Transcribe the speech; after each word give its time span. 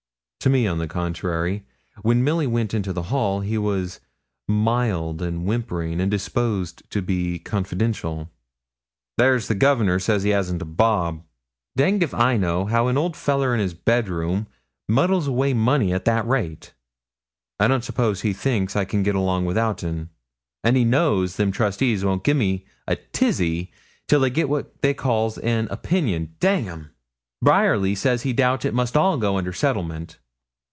To 0.43 0.49
me, 0.49 0.65
on 0.65 0.79
the 0.79 0.87
contrary, 0.87 1.65
when 2.01 2.23
Milly 2.23 2.47
went 2.47 2.73
into 2.73 2.91
the 2.91 3.03
hall, 3.13 3.41
he 3.41 3.59
was 3.59 3.99
mild 4.47 5.21
and 5.21 5.45
whimpering, 5.45 6.01
and 6.01 6.09
disposed 6.09 6.81
to 6.89 7.03
be 7.03 7.37
confidential. 7.37 8.31
'There's 9.19 9.47
the 9.47 9.53
Governor 9.53 9.99
says 9.99 10.23
he 10.23 10.31
hasn't 10.31 10.63
a 10.63 10.65
bob! 10.65 11.21
Danged 11.77 12.01
if 12.01 12.15
I 12.15 12.37
know 12.37 12.65
how 12.65 12.87
an 12.87 12.97
old 12.97 13.15
fellah 13.15 13.51
in 13.53 13.59
his 13.59 13.75
bed 13.75 14.09
room 14.09 14.47
muddles 14.89 15.27
away 15.27 15.53
money 15.53 15.93
at 15.93 16.05
that 16.05 16.25
rate. 16.27 16.73
I 17.59 17.67
don't 17.67 17.83
suppose 17.83 18.21
he 18.21 18.33
thinks 18.33 18.75
I 18.75 18.83
can 18.83 19.03
git 19.03 19.13
along 19.13 19.45
without 19.45 19.77
tin, 19.77 20.09
and 20.63 20.75
he 20.75 20.83
knows 20.83 21.35
them 21.35 21.51
trustees 21.51 22.03
won't 22.03 22.23
gi'e 22.23 22.33
me 22.35 22.65
a 22.87 22.95
tizzy 22.95 23.71
till 24.07 24.21
they 24.21 24.31
get 24.31 24.49
what 24.49 24.81
they 24.81 24.95
calls 24.95 25.37
an 25.37 25.67
opinion 25.69 26.33
dang 26.39 26.67
'em! 26.67 26.89
Bryerly 27.43 27.93
says 27.93 28.23
he 28.23 28.33
doubts 28.33 28.65
it 28.65 28.73
must 28.73 28.97
all 28.97 29.19
go 29.19 29.37
under 29.37 29.53
settlement. 29.53 30.17